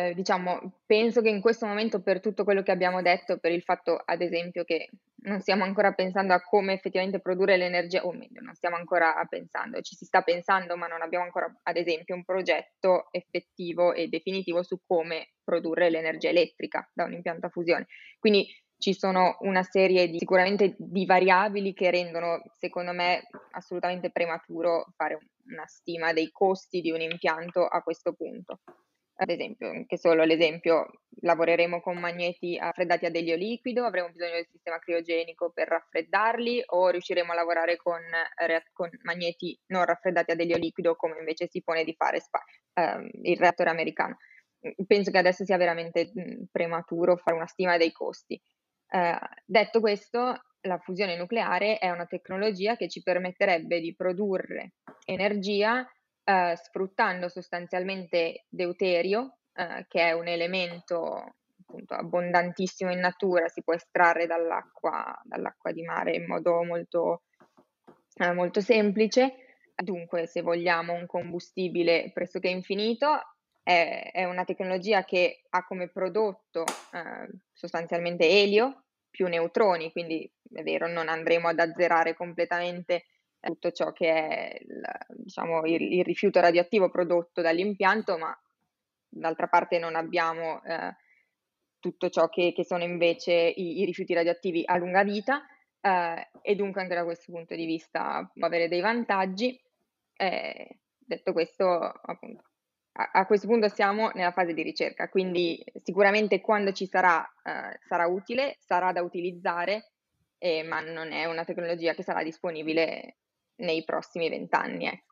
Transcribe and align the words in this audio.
Ehm, 0.00 0.14
diciamo, 0.14 0.80
penso 0.86 1.20
che 1.20 1.28
in 1.28 1.42
questo 1.42 1.66
momento 1.66 2.00
per 2.00 2.20
tutto 2.20 2.44
quello 2.44 2.62
che 2.62 2.70
abbiamo 2.70 3.02
detto, 3.02 3.38
per 3.38 3.52
il 3.52 3.62
fatto 3.62 4.00
ad 4.02 4.22
esempio 4.22 4.64
che 4.64 4.88
non 5.22 5.40
stiamo 5.40 5.64
ancora 5.64 5.92
pensando 5.92 6.32
a 6.32 6.40
come 6.40 6.72
effettivamente 6.72 7.20
produrre 7.20 7.58
l'energia 7.58 8.06
o 8.06 8.12
meglio, 8.12 8.40
non 8.40 8.54
stiamo 8.54 8.76
ancora 8.76 9.12
pensando, 9.28 9.82
ci 9.82 9.94
si 9.94 10.06
sta 10.06 10.22
pensando, 10.22 10.76
ma 10.76 10.86
non 10.86 11.02
abbiamo 11.02 11.24
ancora, 11.24 11.54
ad 11.62 11.76
esempio, 11.76 12.14
un 12.14 12.24
progetto 12.24 13.08
effettivo 13.10 13.92
e 13.92 14.08
definitivo 14.08 14.62
su 14.62 14.80
come 14.86 15.32
produrre 15.44 15.90
l'energia 15.90 16.30
elettrica 16.30 16.88
da 16.94 17.04
un 17.04 17.12
impianto 17.12 17.46
a 17.46 17.50
fusione. 17.50 17.86
Quindi 18.18 18.46
ci 18.78 18.94
sono 18.94 19.36
una 19.40 19.62
serie 19.62 20.08
di 20.08 20.18
sicuramente 20.18 20.74
di 20.78 21.04
variabili 21.04 21.74
che 21.74 21.90
rendono, 21.90 22.40
secondo 22.56 22.92
me, 22.92 23.28
assolutamente 23.50 24.10
prematuro 24.10 24.86
fare 24.96 25.18
una 25.50 25.66
stima 25.66 26.14
dei 26.14 26.30
costi 26.30 26.80
di 26.80 26.90
un 26.90 27.02
impianto 27.02 27.66
a 27.66 27.82
questo 27.82 28.14
punto. 28.14 28.60
Ad 29.22 29.28
esempio, 29.28 29.68
anche 29.68 29.98
solo 29.98 30.24
l'esempio, 30.24 31.02
lavoreremo 31.20 31.82
con 31.82 31.98
magneti 31.98 32.56
raffreddati 32.56 33.04
a 33.04 33.10
delio 33.10 33.36
liquido, 33.36 33.84
avremo 33.84 34.08
bisogno 34.08 34.32
del 34.32 34.46
sistema 34.50 34.78
criogenico 34.78 35.50
per 35.50 35.68
raffreddarli 35.68 36.62
o 36.68 36.88
riusciremo 36.88 37.30
a 37.32 37.34
lavorare 37.34 37.76
con, 37.76 38.00
con 38.72 38.88
magneti 39.02 39.60
non 39.66 39.84
raffreddati 39.84 40.30
a 40.30 40.34
delio 40.34 40.56
liquido 40.56 40.96
come 40.96 41.18
invece 41.18 41.48
si 41.48 41.62
pone 41.62 41.84
di 41.84 41.92
fare 41.94 42.18
spa, 42.18 42.42
ehm, 42.72 43.10
il 43.24 43.36
reattore 43.36 43.68
americano. 43.68 44.16
Penso 44.86 45.10
che 45.10 45.18
adesso 45.18 45.44
sia 45.44 45.58
veramente 45.58 46.10
mh, 46.14 46.44
prematuro 46.50 47.16
fare 47.16 47.36
una 47.36 47.46
stima 47.46 47.76
dei 47.76 47.92
costi. 47.92 48.40
Eh, 48.88 49.18
detto 49.44 49.80
questo, 49.80 50.44
la 50.62 50.78
fusione 50.78 51.18
nucleare 51.18 51.76
è 51.76 51.90
una 51.90 52.06
tecnologia 52.06 52.74
che 52.76 52.88
ci 52.88 53.02
permetterebbe 53.02 53.80
di 53.80 53.94
produrre 53.94 54.76
energia 55.04 55.86
eh, 56.30 56.56
sfruttando 56.56 57.28
sostanzialmente 57.28 58.44
deuterio, 58.48 59.38
eh, 59.52 59.84
che 59.88 60.00
è 60.00 60.12
un 60.12 60.28
elemento 60.28 61.34
appunto 61.60 61.94
abbondantissimo 61.94 62.90
in 62.90 63.00
natura, 63.00 63.48
si 63.48 63.62
può 63.62 63.74
estrarre 63.74 64.26
dall'acqua, 64.26 65.18
dall'acqua 65.24 65.72
di 65.72 65.82
mare 65.82 66.14
in 66.14 66.26
modo 66.26 66.62
molto, 66.62 67.22
eh, 68.16 68.32
molto 68.32 68.60
semplice. 68.60 69.34
Dunque, 69.74 70.26
se 70.26 70.42
vogliamo 70.42 70.92
un 70.92 71.06
combustibile 71.06 72.10
pressoché 72.12 72.48
infinito, 72.48 73.36
è, 73.62 74.10
è 74.12 74.24
una 74.24 74.44
tecnologia 74.44 75.04
che 75.04 75.42
ha 75.48 75.64
come 75.64 75.88
prodotto 75.88 76.64
eh, 76.92 77.28
sostanzialmente 77.52 78.28
elio 78.28 78.84
più 79.08 79.26
neutroni, 79.26 79.90
quindi 79.90 80.30
è 80.52 80.62
vero, 80.62 80.86
non 80.86 81.08
andremo 81.08 81.48
ad 81.48 81.58
azzerare 81.58 82.14
completamente 82.14 83.04
tutto 83.48 83.70
ciò 83.70 83.92
che 83.92 84.12
è 84.12 84.58
il, 84.60 84.82
diciamo, 85.16 85.64
il, 85.66 85.80
il 85.80 86.04
rifiuto 86.04 86.40
radioattivo 86.40 86.90
prodotto 86.90 87.40
dall'impianto, 87.40 88.18
ma 88.18 88.38
d'altra 89.08 89.48
parte 89.48 89.78
non 89.78 89.96
abbiamo 89.96 90.62
eh, 90.62 90.94
tutto 91.80 92.10
ciò 92.10 92.28
che, 92.28 92.52
che, 92.54 92.64
sono 92.64 92.84
invece 92.84 93.32
i, 93.32 93.80
i, 93.80 93.84
rifiuti 93.84 94.14
radioattivi 94.14 94.62
a 94.64 94.76
lunga 94.76 95.02
vita 95.02 95.44
eh, 95.80 96.30
e 96.42 96.54
dunque 96.54 96.82
anche 96.82 96.94
da 96.94 97.04
questo 97.04 97.32
punto 97.32 97.54
di 97.54 97.64
vista 97.64 98.30
può 98.32 98.46
avere 98.46 98.68
dei 98.68 98.80
vantaggi. 98.80 99.58
Eh, 100.14 100.78
detto 100.98 101.32
questo, 101.32 101.66
appunto, 101.66 102.44
a, 102.92 103.10
a, 103.12 103.26
questo 103.26 103.46
punto 103.46 103.68
siamo 103.68 104.10
nella 104.14 104.32
fase 104.32 104.52
di 104.52 104.62
ricerca, 104.62 105.08
quindi 105.08 105.62
sicuramente 105.82 106.40
quando 106.40 106.72
ci 106.72 106.86
sarà 106.86 107.26
eh, 107.42 107.78
sarà 107.86 108.06
utile, 108.06 108.56
sarà 108.58 108.92
da 108.92 109.02
utilizzare, 109.02 109.92
eh, 110.38 110.62
ma 110.62 110.80
non 110.80 111.12
è 111.12 111.24
una 111.24 111.44
tecnologia 111.44 111.94
che 111.94 112.02
sarà 112.02 112.22
disponibile 112.22 113.16
nei 113.60 113.84
prossimi 113.84 114.28
vent'anni. 114.28 114.86
Ecco. 114.86 115.08